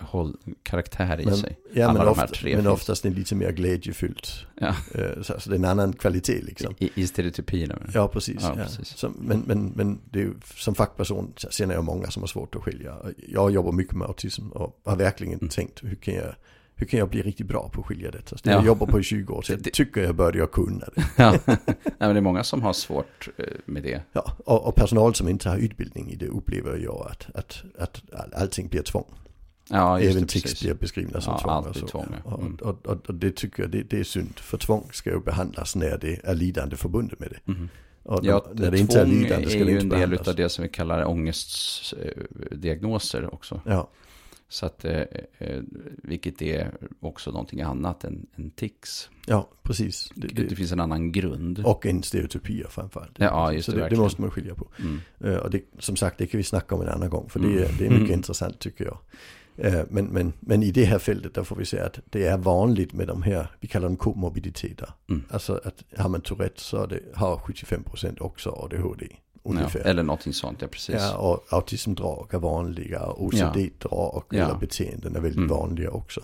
[0.00, 1.56] håll, karaktär i men, sig.
[1.72, 4.46] Ja, men, ofta, tre men oftast en lite mer glädjefyllt.
[4.60, 4.74] Ja.
[4.94, 6.74] Eh, Så, så det är en annan kvalitet liksom.
[6.78, 7.78] I, I stereotypierna.
[7.94, 8.36] Ja, precis.
[8.42, 8.88] Ja, Ja, precis.
[8.96, 12.62] Så, men, men, men det är som fackperson känner jag många som har svårt att
[12.62, 12.96] skilja.
[13.28, 15.48] Jag jobbar mycket med autism och har verkligen Mm.
[15.48, 16.34] tänkt hur kan, jag,
[16.78, 18.36] hur kan jag bli riktigt bra på att skilja detta?
[18.36, 18.56] Så det Ja.
[18.56, 21.04] jag jobbar på i 20 år, så jag tycker jag börjar kunna det.
[21.16, 21.34] Ja.
[21.46, 21.58] Nej,
[21.98, 24.02] men det är många som har svårt eh, med det.
[24.12, 28.02] Ja, och, och personal som inte har utbildning i det upplever jag att, att, att
[28.12, 29.04] all, allting blir tvång.
[29.70, 30.60] Ja, Även det, precis.
[30.62, 31.70] blir beskrivna som Ja, tvång.
[31.70, 31.86] och så.
[31.86, 32.38] tvång, ja.
[32.40, 32.54] Mm.
[32.54, 34.38] Och, och, och, och det tycker jag, det, det är synd.
[34.38, 37.38] För tvång ska ju behandlas när det är lidande förbundet med det.
[37.52, 37.68] Mhm.
[38.02, 40.28] Och Ja, när det inte är lidande ska är det ju inte en del behandlas.
[40.28, 43.60] av det som vi kallar ångestdiagnoser också.
[43.66, 43.90] Ja,
[44.50, 45.02] Så att, eh,
[45.38, 45.62] eh,
[46.02, 49.10] vilket är också någonting annat än, än tics.
[49.26, 50.12] ja, precis.
[50.14, 51.58] Det, Det, det, finns en annan grund.
[51.66, 53.12] och en stereotypier framförallt.
[53.16, 54.02] Ja, just så det, det, det verkligen.
[54.02, 54.68] måste man skilja på.
[54.80, 55.00] Mm.
[55.20, 57.28] Eh, Och det, som sagt, det kan vi snacka om en annan gång.
[57.28, 57.76] För det, är- Mm.
[57.78, 58.12] det är mycket Mm.
[58.12, 58.98] intressant tycker jag.
[59.56, 62.38] Eh, Men, men, men i det här fältet där får vi säga att det är
[62.38, 64.90] vanligt med de här, vi kallar dem komorbiditeter.
[65.08, 65.22] Mm.
[65.30, 69.06] Alltså att har man Tourette så det, har 75% också ADHD.
[69.54, 69.80] Ja, Ungefär.
[69.80, 70.94] eller någonting sånt, ja precis.
[70.94, 74.44] Ja, och autismdrag är vanliga, OCD-drag Ja.
[74.44, 75.48] eller beteenden är väldigt Mm.
[75.48, 76.20] vanliga också.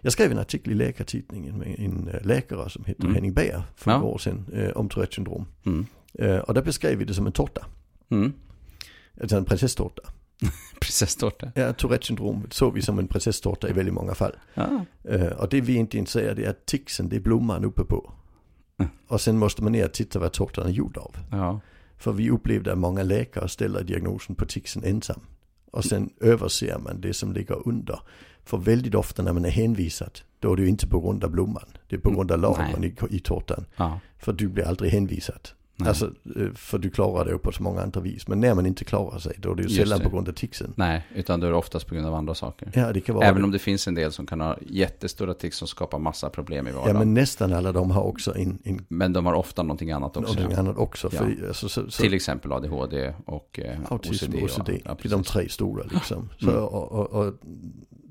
[0.00, 3.14] Jag skrev en artikel i Läkartidningen med en eh, läkare som heter Mm.
[3.14, 3.98] Henning Beer för Ja.
[3.98, 5.46] några år sedan eh, om Tourettes syndrom.
[5.66, 5.86] Mm.
[6.14, 7.66] Eh, och där beskrev vi det som en tårta,
[8.10, 8.32] Mm.
[9.20, 10.02] alltså en prinsesstårta.
[10.80, 11.52] Prinsesstårta.
[11.54, 14.32] Ja, Tourettes syndrom såg vi som en prinsesstårta i väldigt många fall.
[14.54, 14.84] Ja.
[15.04, 18.12] Eh, och det vi inte intresserade är att ticsen, det är blomman uppe på.
[18.78, 18.90] Mm.
[19.08, 21.16] Och sen måste man ner och titta vad tårtan är gjord av.
[21.30, 21.60] ja.
[21.98, 25.20] För vi upplevde att många läkare ställer diagnosen på ticsen ensam.
[25.70, 28.00] Och sen överser man det som ligger under.
[28.44, 31.30] För väldigt ofta när man är hänvisad, då är det ju inte på grund av
[31.30, 31.68] blomman.
[31.88, 33.64] Det är på grund av lagren i, i tårtan.
[33.76, 34.00] ja.
[34.18, 35.48] För du blir aldrig hänvisad.
[35.80, 35.88] Nej.
[35.88, 38.28] Alltså, eh, för du klarar det på så många andra vis.
[38.28, 40.04] Men när man inte klarar sig, då är det ju sällan det.
[40.04, 40.72] på grund av ticsen.
[40.76, 42.70] Nej, utan då är det oftast på grund av andra saker.
[42.74, 43.44] Ja, det kan vara Även det.
[43.44, 46.70] om det finns en del som kan ha jättestora tics som skapar massa problem i
[46.70, 46.88] vardagen.
[46.88, 48.58] Ja, men, men nästan alla de har också en,
[48.98, 50.34] en de har ofta någonting annat också.
[50.34, 50.58] någonting ja.
[50.58, 51.10] annat också.
[51.10, 51.48] För, Ja.
[51.48, 54.34] alltså, så, så, Till exempel ADHD och eh, autism OCD.
[54.36, 54.68] och OCD.
[54.68, 55.10] Ja, det är precis.
[55.10, 56.28] de tre stora liksom.
[56.40, 56.62] Så, Mm.
[56.62, 57.34] och, och, och,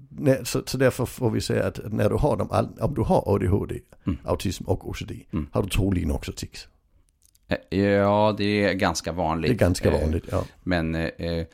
[0.09, 3.01] nej, så, så därför får vi säga att när du har dem, all, om du
[3.01, 4.17] har ADHD, Mm.
[4.25, 5.47] autism och OCD, Mm.
[5.51, 6.67] har du troligen också tics.
[7.47, 9.49] Eh, Ja, det är ganska vanligt.
[9.51, 10.43] Det är ganska Eh, vanligt, ja.
[10.63, 11.45] Men eh, eh,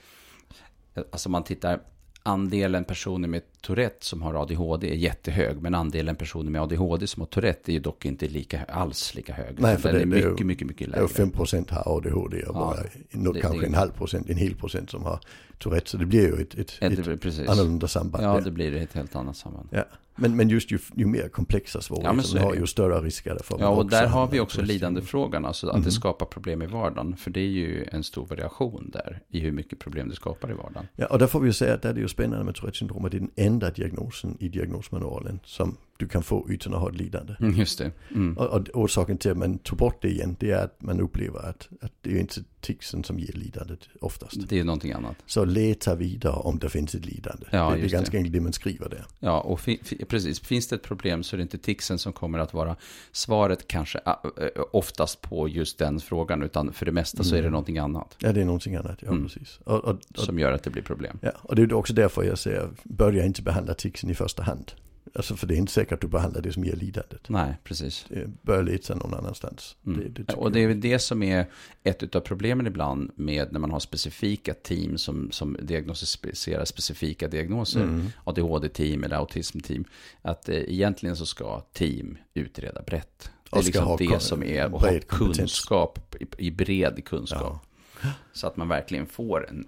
[1.12, 1.79] alltså man tittar,
[2.23, 5.62] andelen personer med Tourette som har ADHD är jättehög.
[5.62, 9.34] Men andelen personer med ADHD som har Tourette är ju dock inte lika, alls lika
[9.34, 9.56] hög.
[9.60, 11.08] Nej, för det- är det mycket, ju- mycket, mycket Det är lägre.
[11.08, 14.56] 5% har ADHD och Ja, bara nå- det- kanske det- en halv procent, en hel
[14.56, 15.19] procent som har
[15.58, 15.89] Tourette.
[15.89, 18.41] Så det blir ju ett, ett, Ett, ett annorlunda samband Ja, där.
[18.41, 19.67] det blir ett helt annat samband.
[19.71, 19.84] Ja.
[20.15, 23.60] Men, men just ju, ju mer komplexa Ja, svårigheter är har, ju större risker för
[23.60, 25.84] Ja, och där har vi också lidandefrågan, alltså att Mhm.
[25.84, 27.15] det skapar problem i vardagen.
[27.15, 30.54] För det är ju en stor variation där i hur mycket problem det skapar i
[30.54, 30.88] vardagen.
[30.95, 33.06] Ja, och där får vi ju säga att det är ju spännande med Tourettes syndrom,
[33.06, 36.89] att det är den enda diagnosen i diagnosmanualen som du kan få utan att ha
[36.89, 37.36] ett lidande.
[37.39, 37.92] Mm, just det.
[38.12, 38.38] Mm.
[38.38, 41.39] Och, och orsaken till att man tog bort det igen, det är att man upplever
[41.50, 44.50] att, att det är inte ticsen som ger lidandet oftast.
[44.50, 45.16] Det är någonting annat.
[45.26, 47.46] Så leta vidare om det finns ett lidande.
[47.52, 48.18] Ja, det, det är ganska det.
[48.18, 49.06] enkelt det man skriver där.
[49.20, 50.39] Ja, och fi, fi, precis.
[50.39, 52.76] Finns det ett problem så är det inte ticsen som kommer att vara
[53.12, 54.13] svaret kanske äh,
[54.46, 57.52] äh, oftast på just den frågan, utan för det mesta så är det Mm.
[57.52, 59.24] någonting annat Ja, det är någonting annat, ja Mm.
[59.24, 59.60] precis.
[59.63, 61.18] Och, och, som gör att det blir problem.
[61.22, 64.72] ja, och det är också därför jag säger, börja inte behandla ticsen i första hand.
[65.16, 67.30] Alltså för det är inte säkert att du behandlar det som ger lidandet.
[67.30, 68.06] Nej, precis.
[68.10, 69.76] Det bör leta någon annanstans.
[69.86, 70.13] Mm.
[70.13, 71.46] Det, det och det är väl det som är
[71.84, 77.84] ett av problemen ibland med när man har specifika team som, som diagnostiserar specifika diagnoser.
[77.84, 78.08] Mm.
[78.24, 79.86] ADHD-team eller autism-team.
[80.22, 83.32] Att eh, egentligen så ska team utreda brett.
[83.52, 87.66] Det är liksom det som är att ha kunskap i, i bred kunskap.
[88.02, 88.10] Ja.
[88.34, 89.68] Så att man verkligen får en,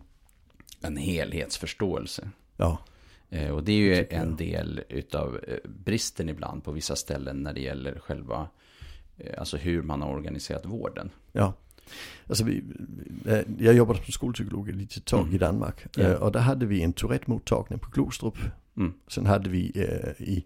[0.82, 2.30] en helhetsförståelse.
[2.58, 2.78] Ja,
[3.54, 7.62] och det är ju en del utav eh, bristen ibland på vissa ställen när det
[7.62, 8.48] gäller själva,
[9.18, 11.10] eh, alltså hur man har organiserat vården.
[11.32, 11.54] ja.
[12.28, 12.64] Alltså vi,
[13.26, 15.36] eh, jag jobbade som skolpsykolog ett litet tag Mm.
[15.36, 15.86] i Danmark.
[15.98, 16.04] Ja.
[16.04, 18.38] Eh, Och där hade vi en Tourette-mottagning på Glostrup.
[18.78, 18.94] Mm.
[19.08, 20.46] Sen hade vi eh, i,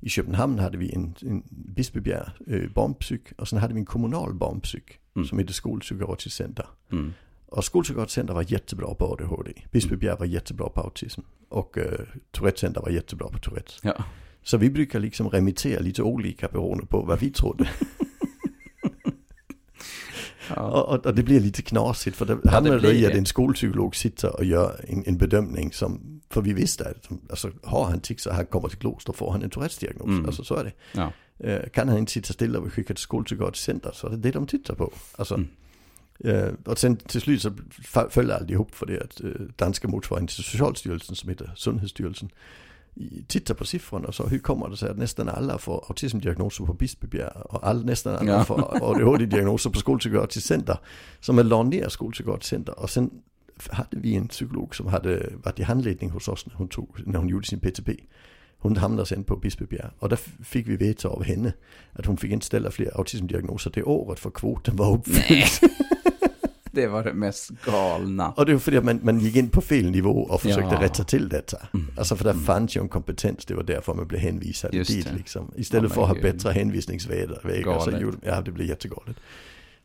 [0.00, 3.32] i Köpenhamn hade vi en, en Bispebjerg eh, barnpsyk.
[3.38, 5.28] Och sen hade vi en kommunal barnpsyk Mm.
[5.28, 6.66] som hette Skolpsykiatrisk Center.
[6.92, 7.12] Mm.
[7.46, 9.52] Och Skolpsykiatrisk Center var jättebra på ADHD.
[9.70, 11.20] Bispebjerg var jättebra på autism.
[11.48, 13.72] Och eh, Tourette Center var jättebra på Tourette.
[13.82, 14.04] Ja.
[14.42, 17.68] Så vi brukar liksom remittera lite olika beroende på vad vi trodde.
[20.56, 20.62] Ja.
[20.62, 24.36] Och, och, det blir lite knasigt för det hamnar blir i att en skolpsykolog sitter
[24.36, 28.34] och gör en, en bedömning som, för vi visste att alltså, har han tics och
[28.34, 30.06] han kommer till Gloster får han en Tourettes diagnos.
[30.06, 30.26] Mm.
[30.26, 30.72] Alltså så är det.
[30.92, 31.12] Ja.
[31.38, 34.16] Eh, kan han inte sitta stilla och vi skickar till skolpsykiatriskt center så är det
[34.16, 34.92] det de tittar på.
[35.16, 35.48] Alltså, Mm.
[36.24, 37.52] Eh, och sen till slut så
[38.10, 42.30] föll allihop för det att eh, danska motsvarigheten till Socialstyrelsen som heter Sundhedsstyrelsen
[43.26, 46.72] tittar på siffrorna och så hur kommer det sig att nästan alla får autismdiagnoser på
[46.72, 48.44] Bispebjerg och all, nästan alla Ja.
[48.44, 50.78] får ADHD-diagnoser på skolpsykiatriskt center.
[51.20, 53.10] Så man la ner skolpsykiatriskt center och sen
[53.70, 57.18] hade vi en psykolog som hade varit i handledning hos oss när hon, tog, när
[57.18, 57.96] hon gjorde sin PTP.
[58.58, 61.52] Hon hamnade sen på Bispebjerg och där fick vi veta av henne
[61.92, 65.72] att hon fick inte ställa fler autismdiagnoser det året för kvoten var uppfylld.
[66.80, 68.30] Det var det mest galna.
[68.30, 70.82] Och det var för att man, man gick in på fel nivå och försökte Ja.
[70.82, 71.68] rätta till detta.
[71.74, 71.86] Mm.
[71.98, 75.06] Alltså för där fanns ju en kompetens, det var därför man blev hänvisad Just dit
[75.10, 75.16] det.
[75.16, 75.52] liksom.
[75.56, 76.22] Istället Ja, för att ha gud.
[76.22, 77.40] bättre hänvisningsvägar.
[77.44, 79.16] vägar Så gjorde, ja, det blir jättegalet.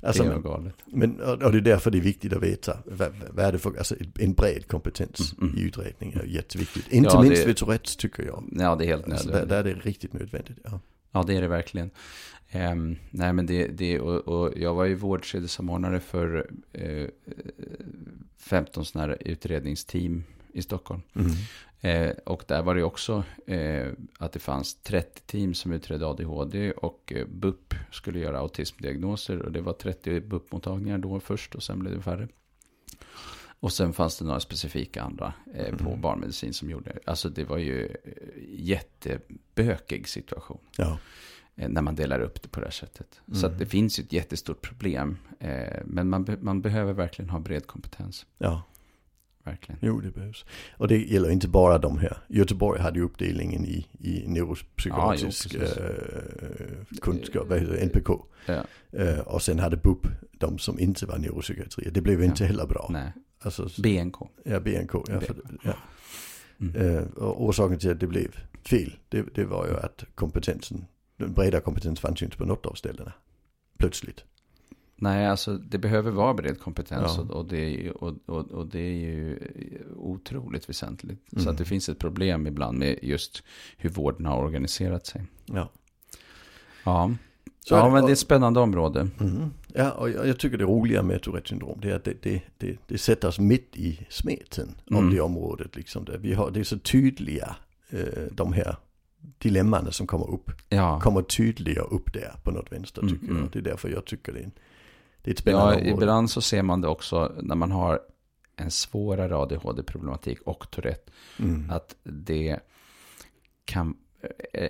[0.06, 0.74] Alltså, det men, galet.
[0.86, 3.60] men, och och det är därför det är viktigt att veta vad, vad är det
[3.60, 5.64] för, alltså en bred kompetens Mm, mm.
[5.64, 6.88] i utredning är jätteviktigt.
[6.92, 8.44] Inte Ja, minst det- vid Tourettes tycker jag.
[8.52, 9.50] Ja, det är helt Alltså, där, nödvändigt.
[9.50, 10.58] där är det riktigt nödvändigt.
[10.64, 10.80] Ja.
[11.12, 11.90] Ja, det är det verkligen.
[12.56, 17.08] Ehm, nej, men det, det och, och jag var ju vårdkedjesamordnare för eh,
[18.38, 21.02] 15 sådana här utredningsteam i Stockholm.
[21.16, 21.32] Mm.
[21.82, 23.88] Eh, och där var det också eh,
[24.18, 29.40] att det fanns 30 team som utredde ADHD och eh, BUP skulle göra autismdiagnoser.
[29.42, 32.28] Och det var 30 BUP-mottagningar då först och sen blev det färre.
[33.60, 36.02] Och sen fanns det några specifika andra eh, på Mm.
[36.02, 38.12] barnmedicin som gjorde, alltså det var ju eh,
[38.50, 40.60] jättebökig situation.
[40.78, 40.98] Ja.
[41.56, 43.22] Eh, När man delar upp det på det här sättet.
[43.32, 43.52] Så Mm.
[43.54, 45.18] att det finns ju ett jättestort problem.
[45.40, 48.26] Eh, men man, be- man behöver verkligen ha bred kompetens.
[48.38, 48.64] ja,
[49.46, 49.80] Verkligen.
[49.82, 50.46] jo det behövs.
[50.78, 52.18] Och det gäller inte bara de här.
[52.28, 58.10] Göteborg hade ju uppdelningen i, i neuropsykiatrisk Ja, jo, eh, kunskap, vad heter det, NPK.
[58.46, 61.90] Ja, Eh, och sen hade BUP de som inte var neuropsykiatri.
[61.92, 62.88] Det blev inte heller bra.
[62.92, 63.12] nej.
[63.40, 64.16] Alltså, BNK.
[64.44, 64.94] ja, BNK.
[65.08, 65.74] Ja, för, ja.
[66.62, 66.76] Mm.
[66.98, 68.36] Eh, och orsaken till att det blev
[68.66, 70.86] fel, det, det var ju att kompetensen,
[71.18, 73.14] den breda kompetensen fanns ju inte på något av ställena.
[73.78, 74.24] Plötsligt.
[74.96, 77.22] Nej, alltså det behöver vara bred kompetens Ja.
[77.22, 79.40] och, och, det, är ju, och, och, och det är ju
[79.96, 81.20] otroligt väsentligt.
[81.32, 81.52] Så Mm.
[81.52, 83.44] att det finns ett problem ibland med just
[83.78, 85.24] hur vården har organiserat sig.
[85.46, 85.70] Ja.
[86.86, 87.12] Ja,
[87.66, 87.92] Så ja det.
[87.92, 89.08] men det är ett spännande område.
[89.20, 89.50] Mm.
[89.68, 92.42] Ja, och jag, jag tycker det roliga med Tourettes syndrom det är att det, det,
[92.58, 95.14] det, det sätter oss mitt i smeten om Mm.
[95.16, 95.76] det området.
[95.76, 96.18] Liksom där.
[96.18, 97.56] Vi har, det är så tydliga,
[97.90, 98.76] eh, de här
[99.38, 103.42] dilemmana som kommer upp, Ja, kommer tydliga upp där på något vänster Mm, tycker mm.
[103.42, 103.52] jag.
[103.52, 104.52] Det är därför jag tycker det är, en,
[105.22, 106.04] det är ett spännande ja område.
[106.04, 108.00] ibland så ser man det också när man har
[108.56, 111.12] en svårare ADHD-problematik och Tourette.
[111.40, 111.70] Mm.
[111.70, 112.60] Att det
[113.66, 113.98] kan,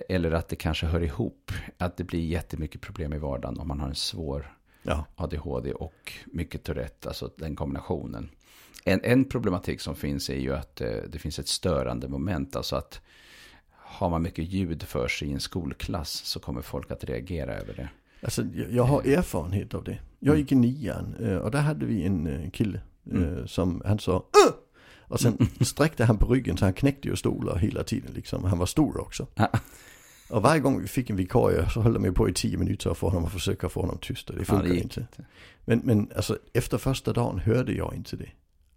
[0.08, 1.52] eller att det kanske hör ihop.
[1.78, 6.12] Att det blir jättemycket problem i vardagen om man har en svår Ja, ADHD och
[6.26, 8.30] mycket Tourette, alltså den kombinationen.
[8.84, 12.76] En, en problematik som finns är ju att eh, det finns ett störande moment, alltså
[12.76, 13.00] att
[13.86, 17.74] har man mycket ljud för sig i en skolklass så kommer folk att reagera över
[17.74, 17.88] det.
[18.22, 19.98] alltså jag, har erfarenhet av det.
[20.18, 20.40] Jag Mm.
[20.40, 22.80] gick i nian eh, och där hade vi en eh, kille
[23.12, 23.48] eh, Mm.
[23.48, 24.52] som han sa "Åh!"
[25.00, 28.44] och sen sträckte han på ryggen så han knäckte ju stolar hela tiden liksom.
[28.44, 29.26] Han var stor också.
[29.34, 29.48] Ja.
[30.30, 32.94] Och varje gång vi fick en vikarie så höll de ju på i tio minuter
[32.94, 35.00] för honom att försöka få honom tyst och det Ja, funkar det gick inte.
[35.00, 35.24] inte.
[35.64, 38.28] Men, men alltså efter första dagen hörde jag inte det.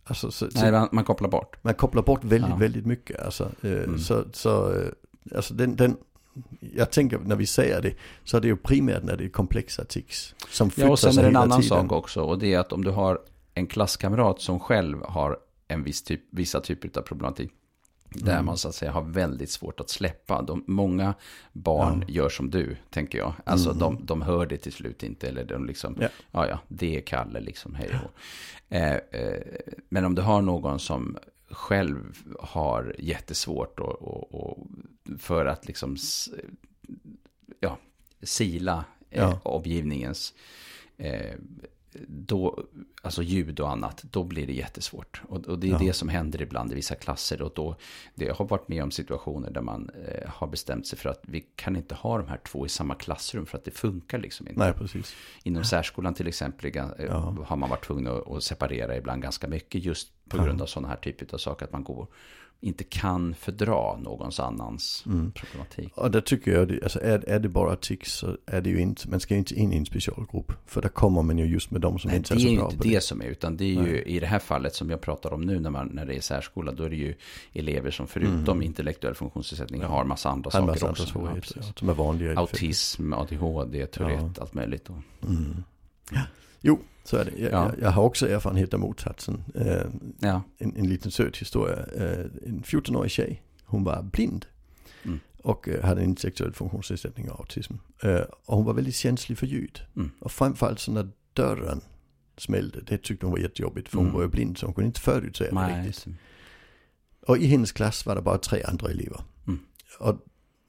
[0.07, 1.55] Alltså så, Nej, man, man kopplar bort.
[1.61, 2.55] man kopplar bort väldigt, Ja.
[2.55, 3.19] väldigt mycket.
[3.25, 3.99] Alltså, eh, Mm.
[3.99, 4.87] så, så eh,
[5.35, 5.97] alltså den, den,
[6.59, 7.93] jag tänker när vi säger det
[8.23, 10.35] så är det ju primärt när det är komplexa tics.
[10.49, 11.77] Som flyttar Ja, och sen är det en annan tiden.
[11.83, 12.21] sak också.
[12.21, 13.19] Och det är att om du har
[13.53, 17.51] en klasskamrat som själv har en viss typ, vissa typer av problematik.
[18.09, 18.45] Där Mm.
[18.45, 20.41] man så att säga har väldigt svårt att släppa.
[20.41, 21.13] De, många
[21.53, 23.33] barn gör som du, tänker jag.
[23.45, 25.27] Alltså de, de hör det till slut inte.
[25.27, 26.03] Eller de liksom, Mm.
[26.03, 26.09] Ja.
[26.31, 28.09] ja ja, det är Kalle liksom, hej då.
[28.75, 29.41] Eh, eh,
[29.89, 31.17] men om du har någon som
[31.51, 34.67] själv har jättesvårt och, och, och
[35.19, 35.97] för att liksom
[37.59, 37.77] ja,
[38.23, 39.39] sila eh, Ja.
[39.43, 40.33] omgivningens
[40.97, 41.35] eh,
[42.07, 42.63] då,
[43.01, 45.21] alltså ljud och annat, då blir det jättesvårt.
[45.29, 45.77] Och, och det är Ja.
[45.79, 47.41] det som händer ibland i vissa klasser.
[47.41, 47.75] Och då,
[48.15, 51.45] det har varit med om situationer där man eh, har bestämt sig för att vi
[51.55, 54.59] kan inte ha de här två i samma klassrum för att det funkar liksom inte.
[54.59, 55.15] Nej, precis.
[55.43, 57.35] Inom särskolan till exempel eh, Ja.
[57.47, 60.87] har man varit tvungen att, att separera ibland ganska mycket just på grund av sådana
[60.87, 61.65] här typer av saker.
[61.65, 62.07] Att man går,
[62.61, 65.31] inte kan fördra någons annans Mm.
[65.31, 65.97] problematik.
[65.97, 68.79] Och där tycker jag, det, alltså är, är det bara tics så är det ju
[68.81, 70.51] inte, man ska ju inte in i en specialgrupp.
[70.65, 72.49] För där kommer man ju just med de som Nej, inte det är är så
[72.51, 73.01] ju bra inte på det, det.
[73.01, 75.59] som är, utan det är ju i det här fallet som jag pratar om nu
[75.59, 77.15] när, man, när det är särskola, då är det ju
[77.53, 81.03] elever som förutom intellektuell funktionsnedsättning har massa andra saker massa också.
[81.03, 82.29] andra svårigheter Ja, ja, som är vanliga.
[82.29, 84.89] det Autism, ADHD, Tourette, allt möjligt.
[84.89, 84.97] Och,
[85.29, 85.63] Mm.
[86.61, 87.31] Jo, så är det.
[87.37, 87.71] Jag, Ja.
[87.73, 89.43] jag, jag har också erfarenhet av motsatsen.
[89.55, 89.85] Eh,
[90.19, 91.75] ja, en, en liten söt historia.
[91.95, 94.45] Eh, en 14-årig tjej, hon var blind.
[95.03, 95.19] Mm.
[95.43, 97.73] Och eh, hade en intellektuell funktionsnedsättning och autism.
[98.03, 99.81] Eh, och hon var väldigt känslig för ljud.
[99.95, 100.11] Mm.
[100.19, 101.81] Och framförallt så när dörren
[102.37, 103.89] smällde, det tyckte hon var jättejobbigt.
[103.89, 104.15] För hon Mm.
[104.15, 106.07] var ju blind så hon kunde inte förutsäga det nej, riktigt.
[107.27, 109.21] Och i hennes klass var det bara tre andra elever.
[109.47, 109.59] Mm.
[109.99, 110.15] Och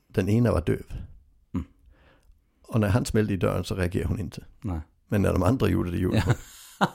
[0.08, 0.92] den ena var döv.
[1.54, 1.66] Mm.
[2.62, 4.44] Och när han smällde i dörren så reagerade hon inte.
[4.60, 4.80] nej.
[5.08, 6.34] Men när de andra gjorde det gjorde hon.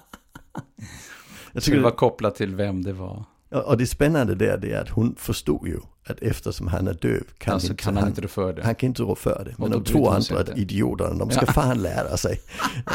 [1.54, 3.23] Jag tycker det var kopplat till vem det var.
[3.49, 7.23] och det spännande där det är att hon förstod ju att eftersom han är döv
[7.38, 8.63] kan, alltså inte kan han, han inte rå för det.
[8.63, 9.56] han kan inte rå för det.
[9.58, 11.52] Men de två andra idioterna, de ska Ja.
[11.54, 12.39] fan lära sig.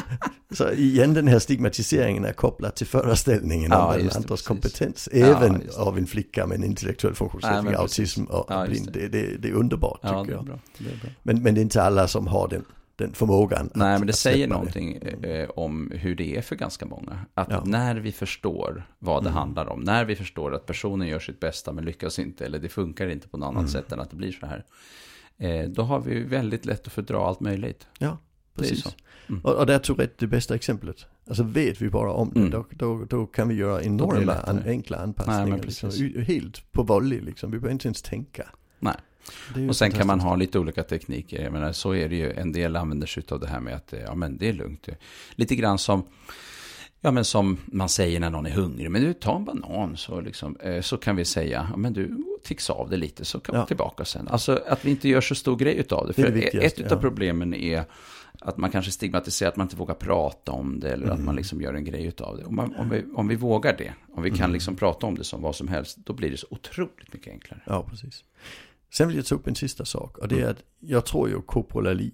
[0.54, 4.46] så igen den här stigmatiseringen är kopplad till föreställningen Ja, om den andras precis.
[4.46, 5.09] kompetens.
[5.12, 8.90] Även av en flicka med en intellektuell funktionsnedsättning, autism och blind.
[8.92, 9.09] det.
[9.09, 10.59] Det, det, det är underbart tycker jag.
[11.22, 12.64] Men, men det är inte alla som har den,
[12.98, 13.70] den förmågan.
[13.74, 17.18] Nej, att, men det säger någonting eh, om hur det är för ganska många.
[17.34, 17.62] Att Ja.
[17.64, 19.38] när vi förstår vad det Mm.
[19.38, 22.68] handlar om, när vi förstår att personen gör sitt bästa men lyckas inte, eller det
[22.68, 23.70] funkar inte på något annat Mm.
[23.70, 24.64] sätt än att det blir så här.
[25.38, 27.87] Eh, då har vi väldigt lätt att fördra allt möjligt.
[27.98, 28.18] Ja,
[28.54, 28.96] Det precis.
[29.28, 29.40] Mm.
[29.44, 31.06] Och, och där är Tourette det bästa exemplet.
[31.28, 32.50] Alltså vet vi bara om det, Mm.
[32.50, 35.46] då, då, då kan vi göra det enorma an, enkla anpassningar.
[35.46, 35.90] Nej, liksom,
[36.26, 38.48] helt på volley liksom, vi behöver inte ens tänka.
[38.78, 38.94] Nej.
[39.68, 41.42] Och sen kan man ha lite olika tekniker.
[41.42, 42.32] Jag menar, så är det ju.
[42.32, 44.88] En del använder sig av det här med att eh, ja, men det är lugnt.
[45.34, 46.02] Lite grann som,
[47.00, 48.90] ja, men som man säger när någon är hungrig.
[48.90, 52.16] Men du, ta en banan så, liksom, eh, så kan vi säga, ja, men du,
[52.44, 53.66] tics av det lite så kan vi Ja.
[53.66, 54.28] tillbaka sen.
[54.28, 56.12] Alltså att vi inte gör så stor grej utav det.
[56.12, 56.96] För det ett viktigaste, av ja.
[57.00, 57.84] problemen är
[58.40, 60.90] att man kanske stigmatiserar att man inte vågar prata om det.
[60.92, 61.24] Eller att Mm.
[61.26, 62.44] man liksom gör en grej utav det.
[62.44, 64.52] Om, man, om, vi, om vi vågar det, om vi kan Mm.
[64.52, 67.60] liksom prata om det som vad som helst, då blir det så otroligt mycket enklare.
[67.66, 68.24] Ja, precis.
[68.90, 71.40] Sen vill jag ta upp en sista sak och det är att jag tror ju
[71.40, 72.12] koprolali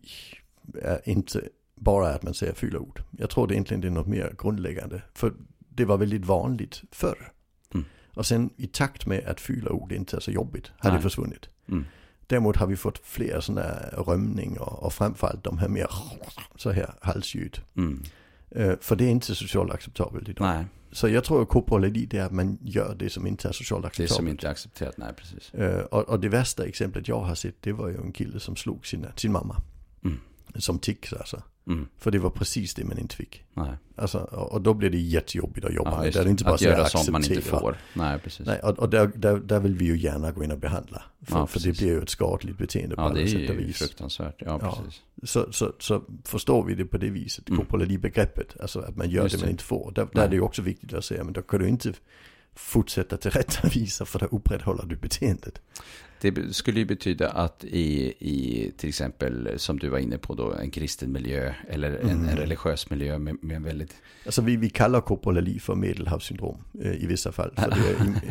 [0.82, 3.02] är inte bara att man säger fyra ord.
[3.18, 5.02] Jag tror det egentligen det är något mer grundläggande.
[5.14, 7.32] För det var väldigt vanligt förr.
[7.74, 7.86] Mm.
[8.14, 10.98] Och sen i takt med att fyra ord inte är så jobbigt har Nej.
[10.98, 11.48] det försvunnit.
[11.68, 11.84] Mm.
[12.26, 15.90] Däremot har vi fått fler sådana här römning och, och framförallt de här mer
[16.56, 17.60] så här halsljud.
[17.76, 18.02] Mm.
[18.54, 20.46] Eh, för det är inte socialt acceptabelt idag.
[20.48, 23.52] Nej, Så jag tror att koprolali det är att man gör det som inte är
[23.52, 24.16] socialt det acceptabelt.
[24.16, 24.96] som inte är accepterat.
[24.98, 25.52] Nej, precis.
[25.90, 28.86] Och, och det värsta exemplet jag har sett det var ju en kille som slog
[28.86, 29.62] sina, sin mamma.
[30.04, 30.20] Mm.
[30.56, 31.42] Som tics alltså.
[31.66, 31.86] Mm.
[31.98, 33.44] För det var precis det man inte fick.
[33.54, 33.70] Nej.
[33.96, 36.12] Alltså, och, då blir det jättejobbigt att jobba Ja, med.
[36.12, 37.76] det inte bara att göra sånt man inte får.
[37.94, 38.46] Nej, precis.
[38.46, 41.02] Nej, och, och där, där, där vill vi ju gärna gå in och behandla.
[41.22, 43.50] För, Ja, för det blir ju ett skadligt beteende på ja, alla det är sätt
[43.50, 43.78] och ju vis.
[43.78, 44.34] fruktansvärt.
[44.38, 44.78] Ja, Ja.
[44.84, 45.02] precis.
[45.32, 47.60] Så, så, så förstår vi det på det viset, Mm.
[47.60, 48.56] koprolali-begreppet.
[48.60, 49.50] Alltså att man gör Just det man det.
[49.50, 49.92] inte får.
[49.94, 51.92] Där, där är det ju också viktigt att säga, men då kan du inte
[52.54, 55.60] fortsätta tillrättavisa för då upprätthåller du beteendet.
[56.30, 60.52] Det skulle ju betyda att i, i till exempel, som du var inne på då,
[60.52, 62.28] en kristen miljö eller en, Mm.
[62.28, 63.94] en religiös miljö med, med en väldigt...
[64.26, 67.52] Alltså vi, vi kallar koprolali för medelhavssyndrom eh, i vissa fall.
[67.56, 67.78] Är,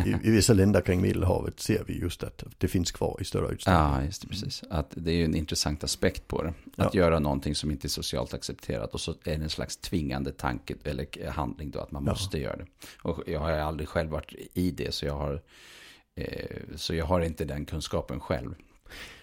[0.05, 3.23] i, i, I vissa länder kring medelhavet ser vi just att det finns kvar i
[3.25, 3.83] större utsträckning.
[3.83, 4.63] Ja, just det, precis.
[4.69, 6.53] Att det är ju en intressant aspekt på det.
[6.77, 7.01] Att Ja.
[7.01, 10.75] göra någonting som inte är socialt accepterat och så är det en slags tvingande tanke
[10.83, 12.11] eller handling då att man Ja.
[12.11, 12.65] måste göra det.
[13.01, 15.41] Och jag har aldrig själv varit i det så jag har,
[16.75, 18.55] så jag har inte den kunskapen själv.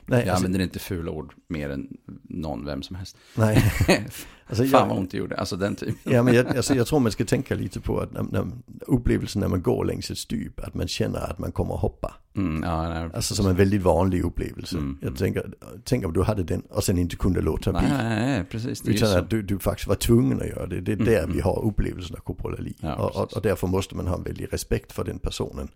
[0.06, 1.88] Nej, Jag alltså, använder inte fula ord mer än
[2.22, 3.16] någon, vem som helst.
[3.34, 3.64] nej.
[4.46, 5.36] Alltså, Fan vad ont det gjorde.
[5.36, 5.94] Alltså den typen.
[6.12, 8.46] ja, men jag, alltså, jag tror man ska tänka lite på att när, när,
[8.86, 12.14] upplevelsen när man går längs ett stup, att man känner att man kommer att hoppa.
[12.36, 14.76] Mm, ja, nej, Alltså som en väldigt vanlig upplevelse.
[14.76, 15.16] Mm, Jag mm.
[15.16, 15.52] tänker,
[15.84, 17.88] tänk om du hade den och sen inte kunde låta bli.
[17.88, 18.82] nej, nej, precis.
[18.88, 20.80] Utan att du, du faktiskt var tvungen att göra det.
[20.80, 21.32] Det är Mm, där mm.
[21.32, 22.74] vi har upplevelsen av koprolali.
[22.80, 25.68] Ja, och, och, och därför måste man ha en väldig respekt för den personen.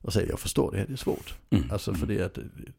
[0.00, 1.34] Och säga jag förstår det här, det är svårt.
[1.50, 1.70] Mm.
[1.70, 2.30] Alltså för det, är,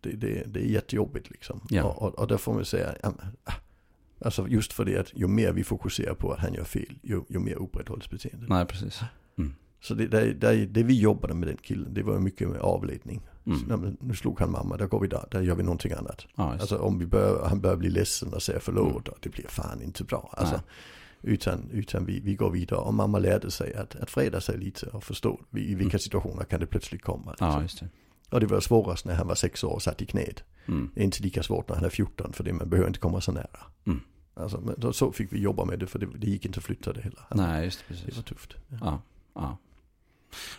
[0.02, 1.62] det, det, det är jättejobbigt liksom.
[1.70, 1.84] Ja.
[1.84, 3.52] Och, och, där får man säga, ah.
[4.26, 7.22] alltså just för det att ju mer vi fokuserar på att han gör fel, ju,
[7.30, 8.50] ju mer upprätthålls beteendet.
[8.50, 9.02] Nej, precis.
[9.82, 13.22] Så det, det, det, det vi jobbade med den killen, det var mycket med avledning.
[13.46, 13.98] Mm.
[14.00, 16.26] Nu slog han mamma, där går vi där, där gör vi någonting annat.
[16.38, 16.62] Just.
[16.62, 19.82] Alltså om vi bör, han börjar bli ledsen och säga förlåt, och det blir fan
[19.82, 20.34] inte bra.
[20.38, 20.62] Alltså.
[21.22, 24.86] Utan utan vi, vi går vidare och mamma lärde sig att, att freda sig lite
[24.86, 26.00] och förstå i vilka Mm.
[26.00, 27.32] situationer kan det plötsligt komma.
[27.32, 27.48] Liksom.
[27.48, 27.90] ja, just det.
[28.30, 30.44] Och det var svårast när han var sex år och satt i knät.
[30.68, 30.90] Mm.
[30.96, 33.22] Det är inte lika svårt när han är 14 för det man behöver inte komma
[33.22, 33.60] så nära.
[33.86, 34.00] Mm.
[34.34, 36.64] Alltså, men då, så fick vi jobba med det för det, det gick inte att
[36.64, 37.20] flytta det heller.
[37.30, 38.16] Alltså, Nej, just det, Det precis.
[38.16, 38.56] var tufft.
[38.68, 38.78] Ja.
[38.82, 39.02] Ja,
[39.34, 39.58] ja.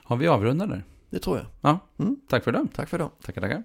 [0.04, 0.84] Har vi avrundat där?
[1.10, 1.46] Det tror jag.
[1.60, 2.16] Ja, Mm.
[2.28, 2.66] tack för det.
[2.74, 3.10] Tack för idag.
[3.22, 3.62] Tackar, tackar.